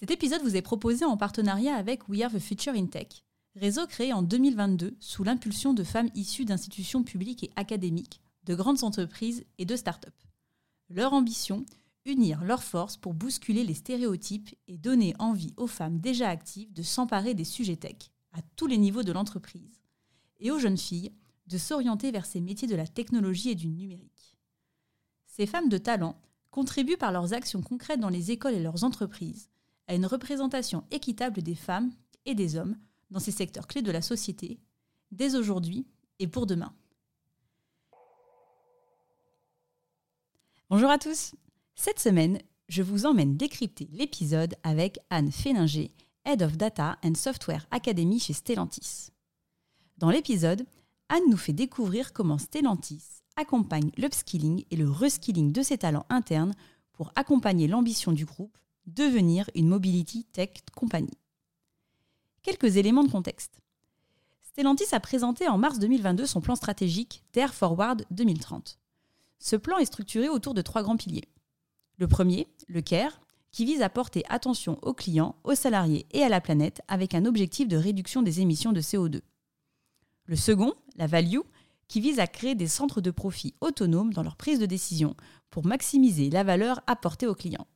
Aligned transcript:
Cet 0.00 0.10
épisode 0.10 0.40
vous 0.40 0.56
est 0.56 0.62
proposé 0.62 1.04
en 1.04 1.18
partenariat 1.18 1.74
avec 1.74 2.08
We 2.08 2.22
Are 2.22 2.32
the 2.32 2.38
Future 2.38 2.72
in 2.72 2.86
Tech, 2.86 3.22
réseau 3.54 3.86
créé 3.86 4.14
en 4.14 4.22
2022 4.22 4.96
sous 4.98 5.24
l'impulsion 5.24 5.74
de 5.74 5.84
femmes 5.84 6.08
issues 6.14 6.46
d'institutions 6.46 7.02
publiques 7.02 7.44
et 7.44 7.50
académiques, 7.54 8.22
de 8.46 8.54
grandes 8.54 8.82
entreprises 8.82 9.44
et 9.58 9.66
de 9.66 9.76
start-up. 9.76 10.14
Leur 10.88 11.12
ambition 11.12 11.66
Unir 12.06 12.42
leurs 12.44 12.62
forces 12.62 12.96
pour 12.96 13.12
bousculer 13.12 13.62
les 13.62 13.74
stéréotypes 13.74 14.54
et 14.68 14.78
donner 14.78 15.14
envie 15.18 15.52
aux 15.58 15.66
femmes 15.66 15.98
déjà 15.98 16.30
actives 16.30 16.72
de 16.72 16.82
s'emparer 16.82 17.34
des 17.34 17.44
sujets 17.44 17.76
tech 17.76 18.10
à 18.32 18.40
tous 18.56 18.66
les 18.66 18.78
niveaux 18.78 19.02
de 19.02 19.12
l'entreprise 19.12 19.82
et 20.38 20.50
aux 20.50 20.58
jeunes 20.58 20.78
filles 20.78 21.12
de 21.46 21.58
s'orienter 21.58 22.10
vers 22.10 22.24
ces 22.24 22.40
métiers 22.40 22.68
de 22.68 22.74
la 22.74 22.86
technologie 22.86 23.50
et 23.50 23.54
du 23.54 23.68
numérique. 23.68 24.38
Ces 25.26 25.44
femmes 25.44 25.68
de 25.68 25.76
talent 25.76 26.18
contribuent 26.50 26.96
par 26.96 27.12
leurs 27.12 27.34
actions 27.34 27.60
concrètes 27.60 28.00
dans 28.00 28.08
les 28.08 28.30
écoles 28.30 28.54
et 28.54 28.62
leurs 28.62 28.82
entreprises 28.82 29.49
à 29.90 29.94
une 29.94 30.06
représentation 30.06 30.84
équitable 30.92 31.42
des 31.42 31.56
femmes 31.56 31.90
et 32.24 32.36
des 32.36 32.54
hommes 32.54 32.76
dans 33.10 33.18
ces 33.18 33.32
secteurs 33.32 33.66
clés 33.66 33.82
de 33.82 33.90
la 33.90 34.02
société, 34.02 34.60
dès 35.10 35.34
aujourd'hui 35.34 35.84
et 36.20 36.28
pour 36.28 36.46
demain. 36.46 36.72
Bonjour 40.68 40.90
à 40.90 40.98
tous 40.98 41.34
Cette 41.74 41.98
semaine, 41.98 42.38
je 42.68 42.84
vous 42.84 43.04
emmène 43.04 43.36
décrypter 43.36 43.88
l'épisode 43.90 44.54
avec 44.62 45.00
Anne 45.10 45.32
Féninger, 45.32 45.90
Head 46.24 46.44
of 46.44 46.56
Data 46.56 46.96
and 47.02 47.16
Software 47.16 47.66
Academy 47.72 48.20
chez 48.20 48.32
Stellantis. 48.32 49.08
Dans 49.98 50.10
l'épisode, 50.10 50.64
Anne 51.08 51.28
nous 51.28 51.36
fait 51.36 51.52
découvrir 51.52 52.12
comment 52.12 52.38
Stellantis 52.38 53.24
accompagne 53.34 53.90
l'upskilling 53.96 54.64
et 54.70 54.76
le 54.76 54.88
reskilling 54.88 55.50
de 55.50 55.62
ses 55.62 55.78
talents 55.78 56.06
internes 56.10 56.54
pour 56.92 57.10
accompagner 57.16 57.66
l'ambition 57.66 58.12
du 58.12 58.24
groupe 58.24 58.56
devenir 58.94 59.48
une 59.54 59.68
mobility 59.68 60.24
tech 60.32 60.50
compagnie. 60.74 61.18
Quelques 62.42 62.76
éléments 62.76 63.04
de 63.04 63.10
contexte. 63.10 63.60
Stellantis 64.42 64.92
a 64.94 65.00
présenté 65.00 65.48
en 65.48 65.58
mars 65.58 65.78
2022 65.78 66.26
son 66.26 66.40
plan 66.40 66.56
stratégique 66.56 67.22
Dare 67.32 67.54
Forward 67.54 68.04
2030. 68.10 68.78
Ce 69.38 69.56
plan 69.56 69.78
est 69.78 69.86
structuré 69.86 70.28
autour 70.28 70.54
de 70.54 70.62
trois 70.62 70.82
grands 70.82 70.96
piliers. 70.96 71.28
Le 71.98 72.08
premier, 72.08 72.48
le 72.68 72.80
CARE, 72.80 73.20
qui 73.52 73.64
vise 73.64 73.82
à 73.82 73.88
porter 73.88 74.24
attention 74.28 74.78
aux 74.82 74.94
clients, 74.94 75.36
aux 75.44 75.54
salariés 75.54 76.06
et 76.12 76.22
à 76.22 76.28
la 76.28 76.40
planète 76.40 76.82
avec 76.88 77.14
un 77.14 77.24
objectif 77.24 77.68
de 77.68 77.76
réduction 77.76 78.22
des 78.22 78.40
émissions 78.40 78.72
de 78.72 78.80
CO2. 78.80 79.20
Le 80.26 80.36
second, 80.36 80.74
la 80.96 81.06
Value, 81.06 81.40
qui 81.88 82.00
vise 82.00 82.20
à 82.20 82.26
créer 82.26 82.54
des 82.54 82.68
centres 82.68 83.00
de 83.00 83.10
profit 83.10 83.54
autonomes 83.60 84.12
dans 84.12 84.22
leur 84.22 84.36
prise 84.36 84.60
de 84.60 84.66
décision 84.66 85.16
pour 85.50 85.66
maximiser 85.66 86.30
la 86.30 86.44
valeur 86.44 86.80
apportée 86.86 87.26
aux 87.26 87.34
clients. 87.34 87.66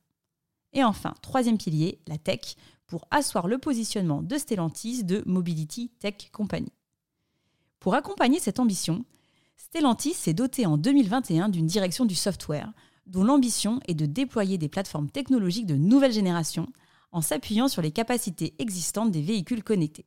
Et 0.75 0.83
enfin, 0.83 1.13
troisième 1.21 1.57
pilier, 1.57 1.99
la 2.05 2.17
tech, 2.17 2.57
pour 2.85 3.07
asseoir 3.09 3.47
le 3.47 3.57
positionnement 3.57 4.21
de 4.21 4.37
Stellantis 4.37 5.03
de 5.03 5.23
Mobility 5.25 5.89
Tech 5.99 6.29
Company. 6.31 6.71
Pour 7.79 7.95
accompagner 7.95 8.39
cette 8.39 8.59
ambition, 8.59 9.05
Stellantis 9.57 10.13
s'est 10.13 10.33
doté 10.33 10.65
en 10.65 10.77
2021 10.77 11.49
d'une 11.49 11.65
direction 11.65 12.05
du 12.05 12.13
software, 12.13 12.73
dont 13.07 13.23
l'ambition 13.23 13.79
est 13.87 13.93
de 13.93 14.05
déployer 14.05 14.57
des 14.57 14.67
plateformes 14.67 15.09
technologiques 15.09 15.65
de 15.65 15.75
nouvelle 15.75 16.11
génération 16.11 16.67
en 17.11 17.21
s'appuyant 17.21 17.69
sur 17.69 17.81
les 17.81 17.91
capacités 17.91 18.53
existantes 18.59 19.11
des 19.11 19.21
véhicules 19.21 19.63
connectés. 19.63 20.05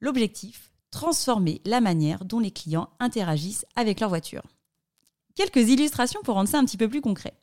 L'objectif 0.00 0.70
Transformer 0.90 1.60
la 1.64 1.80
manière 1.80 2.24
dont 2.24 2.38
les 2.38 2.52
clients 2.52 2.90
interagissent 3.00 3.66
avec 3.74 3.98
leur 3.98 4.10
voiture. 4.10 4.44
Quelques 5.34 5.68
illustrations 5.68 6.20
pour 6.22 6.34
rendre 6.34 6.48
ça 6.48 6.58
un 6.58 6.64
petit 6.64 6.76
peu 6.76 6.88
plus 6.88 7.00
concret 7.00 7.34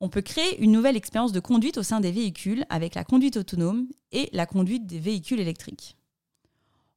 on 0.00 0.08
peut 0.08 0.22
créer 0.22 0.60
une 0.62 0.72
nouvelle 0.72 0.96
expérience 0.96 1.32
de 1.32 1.40
conduite 1.40 1.76
au 1.78 1.82
sein 1.82 2.00
des 2.00 2.10
véhicules 2.10 2.64
avec 2.70 2.94
la 2.94 3.04
conduite 3.04 3.36
autonome 3.36 3.86
et 4.12 4.30
la 4.32 4.46
conduite 4.46 4.86
des 4.86 4.98
véhicules 4.98 5.40
électriques. 5.40 5.96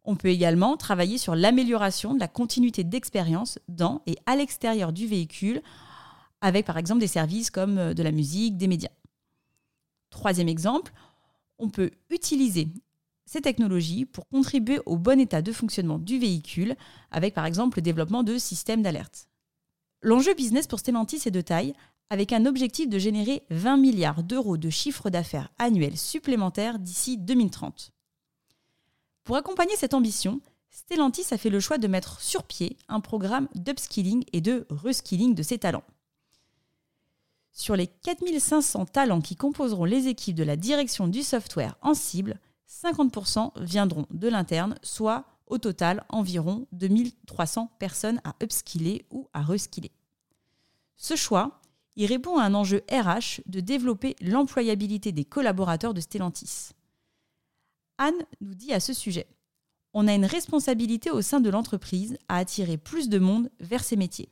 On 0.05 0.15
peut 0.15 0.29
également 0.29 0.77
travailler 0.77 1.17
sur 1.17 1.35
l'amélioration 1.35 2.13
de 2.13 2.19
la 2.19 2.27
continuité 2.27 2.83
d'expérience 2.83 3.59
dans 3.67 4.01
et 4.05 4.17
à 4.25 4.35
l'extérieur 4.35 4.93
du 4.93 5.07
véhicule 5.07 5.61
avec 6.41 6.65
par 6.65 6.77
exemple 6.77 6.99
des 6.99 7.07
services 7.07 7.49
comme 7.51 7.77
euh, 7.77 7.93
de 7.93 8.03
la 8.03 8.11
musique, 8.11 8.57
des 8.57 8.67
médias. 8.67 8.91
Troisième 10.09 10.49
exemple, 10.49 10.93
on 11.57 11.69
peut 11.69 11.91
utiliser 12.09 12.67
ces 13.25 13.41
technologies 13.41 14.05
pour 14.05 14.27
contribuer 14.27 14.79
au 14.85 14.97
bon 14.97 15.19
état 15.19 15.41
de 15.41 15.51
fonctionnement 15.53 15.99
du 15.99 16.19
véhicule 16.19 16.75
avec 17.11 17.33
par 17.33 17.45
exemple 17.45 17.77
le 17.77 17.81
développement 17.81 18.23
de 18.23 18.37
systèmes 18.37 18.81
d'alerte. 18.81 19.29
L'enjeu 20.01 20.33
business 20.33 20.67
pour 20.67 20.79
Stellantis 20.79 21.21
est 21.25 21.31
de 21.31 21.39
taille 21.39 21.73
avec 22.09 22.33
un 22.33 22.45
objectif 22.45 22.89
de 22.89 22.99
générer 22.99 23.43
20 23.49 23.77
milliards 23.77 24.23
d'euros 24.23 24.57
de 24.57 24.69
chiffre 24.69 25.09
d'affaires 25.09 25.51
annuel 25.57 25.97
supplémentaire 25.97 26.79
d'ici 26.79 27.17
2030. 27.17 27.91
Pour 29.23 29.37
accompagner 29.37 29.75
cette 29.75 29.93
ambition, 29.93 30.41
Stellantis 30.69 31.33
a 31.33 31.37
fait 31.37 31.49
le 31.49 31.59
choix 31.59 31.77
de 31.77 31.87
mettre 31.87 32.19
sur 32.19 32.43
pied 32.43 32.77
un 32.87 32.99
programme 32.99 33.47
d'upskilling 33.55 34.25
et 34.33 34.41
de 34.41 34.65
reskilling 34.69 35.35
de 35.35 35.43
ses 35.43 35.59
talents. 35.59 35.83
Sur 37.51 37.75
les 37.75 37.87
4500 37.87 38.87
talents 38.87 39.21
qui 39.21 39.35
composeront 39.35 39.85
les 39.85 40.07
équipes 40.07 40.35
de 40.35 40.43
la 40.43 40.55
direction 40.55 41.07
du 41.07 41.21
software 41.21 41.77
en 41.81 41.93
cible, 41.93 42.39
50% 42.67 43.51
viendront 43.61 44.07
de 44.09 44.27
l'interne, 44.27 44.75
soit 44.81 45.25
au 45.45 45.59
total 45.59 46.03
environ 46.09 46.65
2300 46.71 47.69
personnes 47.77 48.19
à 48.23 48.35
upskiller 48.41 49.05
ou 49.11 49.29
à 49.33 49.43
reskiller. 49.43 49.91
Ce 50.97 51.15
choix 51.15 51.61
il 51.95 52.07
répond 52.07 52.37
à 52.37 52.43
un 52.43 52.53
enjeu 52.53 52.83
RH 52.91 53.41
de 53.45 53.59
développer 53.59 54.15
l'employabilité 54.21 55.11
des 55.11 55.25
collaborateurs 55.25 55.93
de 55.93 56.01
Stellantis. 56.01 56.71
Anne 57.97 58.25
nous 58.41 58.55
dit 58.55 58.73
à 58.73 58.79
ce 58.79 58.93
sujet 58.93 59.27
On 59.93 60.07
a 60.07 60.13
une 60.13 60.25
responsabilité 60.25 61.11
au 61.11 61.21
sein 61.21 61.39
de 61.39 61.49
l'entreprise 61.49 62.17
à 62.27 62.37
attirer 62.37 62.77
plus 62.77 63.09
de 63.09 63.19
monde 63.19 63.49
vers 63.59 63.83
ces 63.83 63.95
métiers. 63.95 64.29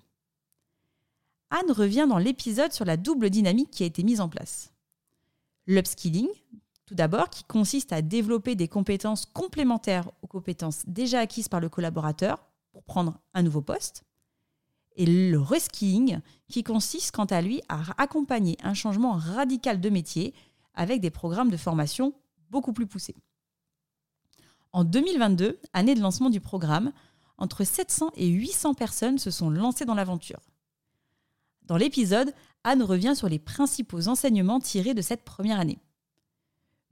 Anne 1.52 1.72
revient 1.72 2.08
dans 2.10 2.18
l'épisode 2.18 2.72
sur 2.72 2.86
la 2.86 2.98
double 2.98 3.30
dynamique 3.30 3.72
qui 3.72 3.84
a 3.84 3.86
été 3.86 4.04
mise 4.04 4.22
en 4.22 4.30
place. 4.30 4.72
L'upskilling, 5.68 6.30
tout 6.86 6.96
d'abord, 6.96 7.30
qui 7.30 7.44
consiste 7.44 7.94
à 7.94 8.02
développer 8.02 8.56
des 8.56 8.68
compétences 8.68 9.26
complémentaires 9.26 10.10
aux 10.22 10.28
compétences 10.28 10.84
déjà 10.88 11.20
acquises 11.20 11.50
par 11.50 11.60
le 11.60 11.70
collaborateur 11.70 12.48
pour 12.72 12.84
prendre 12.84 13.20
un 13.34 13.44
nouveau 13.44 13.62
poste 13.62 14.04
et 14.96 15.06
le 15.06 15.40
reskilling, 15.40 16.20
qui 16.50 16.64
consiste 16.64 17.16
quant 17.16 17.26
à 17.26 17.42
lui 17.42 17.62
à 17.70 17.82
accompagner 17.98 18.58
un 18.64 18.74
changement 18.74 19.14
radical 19.14 19.80
de 19.80 19.90
métier 19.90 20.34
avec 20.74 21.02
des 21.02 21.10
programmes 21.10 21.50
de 21.50 21.58
formation 21.58 22.14
beaucoup 22.50 22.74
plus 22.74 22.88
poussés. 22.88 23.16
En 24.74 24.84
2022, 24.84 25.60
année 25.74 25.96
de 25.96 26.02
lancement 26.02 26.30
du 26.30 26.40
programme, 26.40 26.92
entre 27.38 27.64
700 27.64 28.12
et 28.16 28.28
800 28.28 28.74
personnes 28.74 29.18
se 29.18 29.32
sont 29.32 29.50
lancées 29.50 29.86
dans 29.86 29.96
l'aventure. 29.96 30.40
Dans 31.64 31.78
l'épisode, 31.78 32.34
Anne 32.64 32.84
revient 32.84 33.16
sur 33.16 33.30
les 33.30 33.40
principaux 33.40 34.08
enseignements 34.08 34.60
tirés 34.60 34.94
de 34.94 35.02
cette 35.02 35.24
première 35.24 35.60
année. 35.60 35.80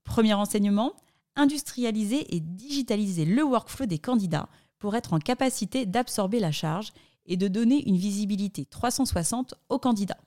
Premier 0.04 0.34
enseignement, 0.34 0.94
industrialiser 1.36 2.36
et 2.36 2.40
digitaliser 2.40 3.26
le 3.26 3.44
workflow 3.44 3.86
des 3.86 4.00
candidats 4.00 4.50
pour 4.80 4.96
être 4.96 5.14
en 5.14 5.20
capacité 5.20 5.86
d'absorber 5.86 6.40
la 6.40 6.52
charge 6.52 6.92
et 7.30 7.38
de 7.38 7.48
donner 7.48 7.88
une 7.88 7.96
visibilité 7.96 8.66
360 8.66 9.54
aux 9.70 9.80
candidats. 9.80 10.20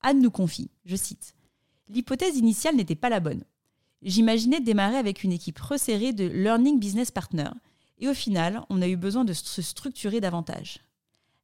Anne 0.00 0.20
nous 0.20 0.32
confie, 0.32 0.70
je 0.84 0.96
cite, 0.96 1.36
L'hypothèse 1.88 2.38
initiale 2.38 2.74
n'était 2.74 2.96
pas 2.96 3.10
la 3.10 3.20
bonne. 3.20 3.44
J'imaginais 4.00 4.60
démarrer 4.60 4.96
avec 4.96 5.22
une 5.22 5.32
équipe 5.32 5.58
resserrée 5.58 6.12
de 6.12 6.24
Learning 6.24 6.80
Business 6.80 7.10
Partner, 7.10 7.50
et 7.98 8.08
au 8.08 8.14
final, 8.14 8.64
on 8.70 8.82
a 8.82 8.88
eu 8.88 8.96
besoin 8.96 9.24
de 9.24 9.32
se 9.32 9.62
structurer 9.62 10.20
davantage. 10.20 10.80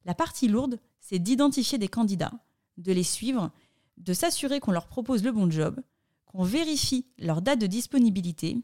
La 0.05 0.15
partie 0.15 0.47
lourde, 0.47 0.79
c'est 0.99 1.19
d'identifier 1.19 1.77
des 1.77 1.87
candidats, 1.87 2.33
de 2.77 2.91
les 2.91 3.03
suivre, 3.03 3.51
de 3.97 4.13
s'assurer 4.13 4.59
qu'on 4.59 4.71
leur 4.71 4.87
propose 4.87 5.23
le 5.23 5.31
bon 5.31 5.49
job, 5.51 5.79
qu'on 6.25 6.43
vérifie 6.43 7.05
leur 7.17 7.41
date 7.41 7.59
de 7.59 7.67
disponibilité 7.67 8.57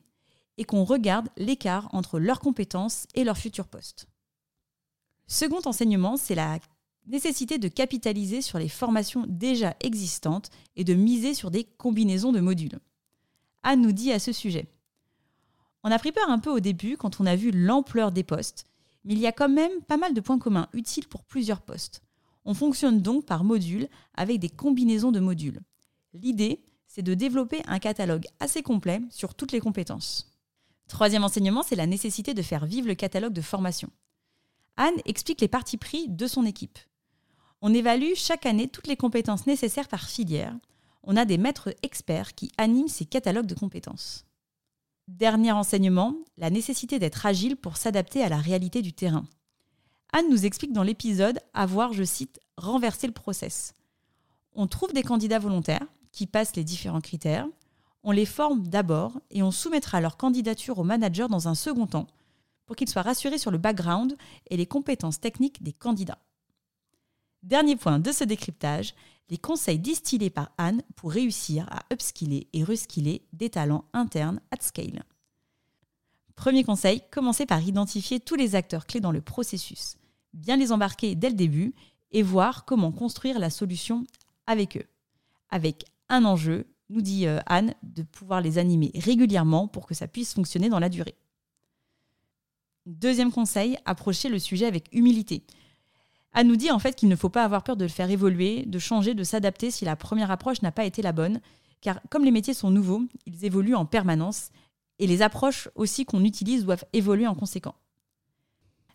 et 0.58 0.64
qu'on 0.64 0.84
regarde 0.84 1.30
l'écart 1.38 1.88
entre 1.94 2.20
leurs 2.20 2.40
compétences 2.40 3.06
et 3.14 3.24
leur 3.24 3.38
futur 3.38 3.68
poste. 3.68 4.08
Second 5.28 5.62
enseignement, 5.66 6.18
c'est 6.18 6.36
la 6.36 6.60
nécessité 7.08 7.58
de 7.58 7.68
capitaliser 7.68 8.42
sur 8.42 8.60
les 8.60 8.70
formations 8.70 9.26
déjà 9.28 9.76
existantes 9.80 10.50
et 10.76 10.84
de 10.84 10.94
miser 10.94 11.34
sur 11.34 11.52
des 11.52 11.64
combinaisons 11.64 12.32
de 12.32 12.40
modules. 12.40 12.80
Anne 13.64 13.82
nous 13.82 13.92
dit 13.92 14.12
à 14.12 14.20
ce 14.20 14.32
sujet 14.32 14.68
On 15.84 15.92
a 15.92 16.00
pris 16.00 16.12
peur 16.12 16.30
un 16.30 16.40
peu 16.40 16.52
au 16.52 16.60
début 16.60 16.98
quand 16.98 17.20
on 17.20 17.26
a 17.26 17.36
vu 17.36 17.52
l'ampleur 17.52 18.12
des 18.12 18.24
postes, 18.24 18.66
mais 19.04 19.14
il 19.14 19.20
y 19.20 19.28
a 19.28 19.32
quand 19.32 19.50
même 19.50 19.82
pas 19.88 19.98
mal 19.98 20.14
de 20.14 20.22
points 20.22 20.40
communs 20.40 20.70
utiles 20.74 21.08
pour 21.08 21.24
plusieurs 21.24 21.62
postes. 21.62 22.02
On 22.46 22.54
fonctionne 22.54 23.02
donc 23.02 23.26
par 23.26 23.44
module 23.44 23.88
avec 24.14 24.40
des 24.40 24.50
combinaisons 24.50 25.12
de 25.12 25.20
modules. 25.20 25.62
L'idée, 26.14 26.64
c'est 26.88 27.02
de 27.02 27.14
développer 27.14 27.62
un 27.66 27.80
catalogue 27.80 28.26
assez 28.40 28.62
complet 28.62 29.02
sur 29.10 29.34
toutes 29.34 29.52
les 29.52 29.60
compétences. 29.60 30.32
Troisième 30.88 31.24
enseignement, 31.24 31.64
c'est 31.64 31.76
la 31.76 31.88
nécessité 31.88 32.36
de 32.36 32.44
faire 32.44 32.66
vivre 32.66 32.88
le 32.88 32.96
catalogue 32.96 33.34
de 33.34 33.42
formation. 33.42 33.90
Anne 34.78 35.00
explique 35.06 35.42
les 35.42 35.48
parties 35.48 35.78
pris 35.78 36.10
de 36.10 36.28
son 36.28 36.46
équipe. 36.46 36.80
On 37.62 37.74
évalue 37.74 38.14
chaque 38.16 38.46
année 38.46 38.68
toutes 38.68 38.88
les 38.88 38.98
compétences 38.98 39.48
nécessaires 39.48 39.88
par 39.88 40.10
filière. 40.10 40.56
On 41.04 41.16
a 41.16 41.26
des 41.26 41.38
maîtres 41.38 41.74
experts 41.82 42.36
qui 42.36 42.52
animent 42.58 42.88
ces 42.88 43.06
catalogues 43.06 43.46
de 43.46 43.56
compétences. 43.56 44.26
Dernier 45.08 45.52
enseignement, 45.52 46.16
la 46.38 46.50
nécessité 46.50 47.00
d'être 47.00 47.26
agile 47.26 47.56
pour 47.56 47.78
s'adapter 47.78 48.24
à 48.24 48.30
la 48.30 48.38
réalité 48.38 48.82
du 48.82 48.92
terrain. 48.92 49.26
Anne 50.12 50.30
nous 50.30 50.46
explique 50.46 50.74
dans 50.74 50.84
l'épisode 50.84 51.40
avoir, 51.54 51.94
je 51.94 52.04
cite, 52.04 52.40
renversé 52.58 53.08
le 53.08 53.14
process. 53.14 53.74
On 54.54 54.68
trouve 54.68 54.94
des 54.94 55.04
candidats 55.04 55.40
volontaires 55.40 55.86
qui 56.12 56.26
passent 56.26 56.56
les 56.56 56.64
différents 56.64 57.02
critères, 57.02 57.48
on 58.04 58.12
les 58.12 58.26
forme 58.26 58.68
d'abord 58.68 59.20
et 59.32 59.42
on 59.42 59.52
soumettra 59.52 60.00
leur 60.00 60.18
candidature 60.18 60.80
au 60.80 60.84
manager 60.84 61.28
dans 61.28 61.48
un 61.48 61.56
second 61.56 61.88
temps 61.88 62.08
pour 62.66 62.76
qu'il 62.76 62.90
soit 62.90 63.02
rassuré 63.02 63.38
sur 63.38 63.52
le 63.52 63.58
background 63.58 64.18
et 64.50 64.58
les 64.58 64.66
compétences 64.66 65.20
techniques 65.20 65.62
des 65.64 65.74
candidats. 65.74 66.20
Dernier 67.44 67.76
point 67.76 68.00
de 68.00 68.12
ce 68.12 68.24
décryptage, 68.24 68.96
les 69.30 69.38
conseils 69.38 69.80
distillés 69.80 70.30
par 70.30 70.52
Anne 70.58 70.82
pour 70.96 71.12
réussir 71.12 71.68
à 71.72 71.82
upskiller 71.94 72.48
et 72.54 72.64
reskiller 72.64 73.28
des 73.34 73.50
talents 73.50 73.86
internes 73.94 74.40
at 74.52 74.62
scale. 74.62 75.04
Premier 76.36 76.64
conseil, 76.64 77.02
commencez 77.12 77.46
par 77.46 77.62
identifier 77.62 78.20
tous 78.20 78.36
les 78.36 78.56
acteurs 78.56 78.86
clés 78.86 79.00
dans 79.00 79.12
le 79.12 79.22
processus, 79.22 79.98
bien 80.34 80.58
les 80.58 80.72
embarquer 80.72 81.16
dès 81.16 81.30
le 81.30 81.36
début 81.36 81.74
et 82.12 82.24
voir 82.24 82.66
comment 82.66 82.92
construire 82.92 83.40
la 83.40 83.50
solution 83.50 84.06
avec 84.48 84.78
eux. 84.78 84.86
Avec 85.50 85.86
un 86.10 86.26
enjeu, 86.26 86.68
nous 86.90 87.02
dit 87.02 87.26
euh, 87.26 87.40
Anne, 87.46 87.74
de 87.84 88.04
pouvoir 88.04 88.42
les 88.42 88.58
animer 88.58 88.92
régulièrement 88.96 89.68
pour 89.68 89.88
que 89.88 89.96
ça 89.96 90.08
puisse 90.08 90.34
fonctionner 90.34 90.70
dans 90.70 90.80
la 90.80 90.90
durée. 90.90 91.16
Deuxième 92.86 93.32
conseil, 93.32 93.78
approchez 93.86 94.30
le 94.30 94.38
sujet 94.38 94.68
avec 94.68 94.90
humilité. 94.94 95.44
Anne 96.34 96.48
nous 96.48 96.56
dit 96.56 96.70
en 96.70 96.80
fait 96.80 96.96
qu'il 96.96 97.10
ne 97.10 97.16
faut 97.16 97.30
pas 97.30 97.44
avoir 97.44 97.64
peur 97.64 97.78
de 97.78 97.86
le 97.86 97.90
faire 97.90 98.12
évoluer, 98.12 98.64
de 98.66 98.78
changer, 98.78 99.14
de 99.14 99.24
s'adapter 99.24 99.72
si 99.72 99.86
la 99.86 99.96
première 99.96 100.30
approche 100.30 100.62
n'a 100.62 100.72
pas 100.72 100.86
été 100.86 101.02
la 101.02 101.12
bonne, 101.12 101.40
car 101.82 102.00
comme 102.10 102.26
les 102.26 102.32
métiers 102.32 102.54
sont 102.54 102.70
nouveaux, 102.70 103.02
ils 103.26 103.46
évoluent 103.46 103.76
en 103.76 103.86
permanence 103.86 104.50
et 105.00 105.08
les 105.08 105.22
approches 105.22 105.70
aussi 105.76 106.06
qu'on 106.06 106.24
utilise 106.24 106.66
doivent 106.66 106.86
évoluer 106.94 107.26
en 107.26 107.36
conséquence. 107.36 107.76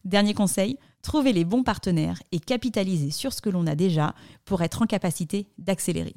Dernier 0.04 0.34
conseil, 0.34 0.78
trouvez 1.02 1.32
les 1.32 1.44
bons 1.44 1.62
partenaires 1.62 2.22
et 2.30 2.38
capitalisez 2.38 3.10
sur 3.10 3.32
ce 3.32 3.42
que 3.42 3.50
l'on 3.50 3.66
a 3.66 3.74
déjà 3.74 4.14
pour 4.44 4.62
être 4.62 4.82
en 4.82 4.86
capacité 4.86 5.48
d'accélérer. 5.58 6.14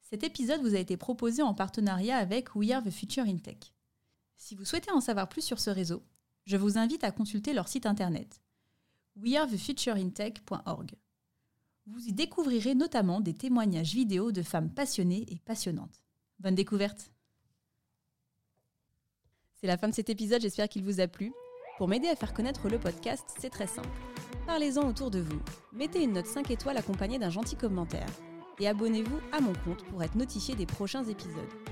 Cet 0.00 0.24
épisode 0.24 0.60
vous 0.62 0.74
a 0.74 0.78
été 0.78 0.96
proposé 0.96 1.42
en 1.42 1.54
partenariat 1.54 2.16
avec 2.16 2.54
We 2.54 2.70
Are 2.72 2.82
the 2.82 2.90
Future 2.90 3.24
in 3.24 3.36
Tech. 3.36 3.72
Si 4.42 4.56
vous 4.56 4.64
souhaitez 4.64 4.90
en 4.90 5.00
savoir 5.00 5.28
plus 5.28 5.42
sur 5.42 5.60
ce 5.60 5.70
réseau, 5.70 6.02
je 6.46 6.56
vous 6.56 6.76
invite 6.76 7.04
à 7.04 7.12
consulter 7.12 7.52
leur 7.52 7.68
site 7.68 7.86
internet 7.86 8.42
wearethefutureintech.org. 9.14 10.96
Vous 11.86 12.08
y 12.08 12.12
découvrirez 12.12 12.74
notamment 12.74 13.20
des 13.20 13.34
témoignages 13.34 13.94
vidéo 13.94 14.32
de 14.32 14.42
femmes 14.42 14.68
passionnées 14.68 15.26
et 15.28 15.38
passionnantes. 15.38 16.02
Bonne 16.40 16.56
découverte 16.56 17.12
C'est 19.54 19.68
la 19.68 19.78
fin 19.78 19.88
de 19.88 19.94
cet 19.94 20.10
épisode, 20.10 20.42
j'espère 20.42 20.68
qu'il 20.68 20.82
vous 20.82 20.98
a 20.98 21.06
plu. 21.06 21.32
Pour 21.78 21.86
m'aider 21.86 22.08
à 22.08 22.16
faire 22.16 22.34
connaître 22.34 22.68
le 22.68 22.80
podcast, 22.80 23.24
c'est 23.38 23.50
très 23.50 23.68
simple. 23.68 23.96
Parlez-en 24.44 24.88
autour 24.88 25.12
de 25.12 25.20
vous. 25.20 25.40
Mettez 25.72 26.02
une 26.02 26.14
note 26.14 26.26
5 26.26 26.50
étoiles 26.50 26.78
accompagnée 26.78 27.20
d'un 27.20 27.30
gentil 27.30 27.54
commentaire 27.54 28.10
et 28.58 28.66
abonnez-vous 28.66 29.20
à 29.30 29.40
mon 29.40 29.52
compte 29.64 29.84
pour 29.84 30.02
être 30.02 30.16
notifié 30.16 30.56
des 30.56 30.66
prochains 30.66 31.04
épisodes. 31.04 31.71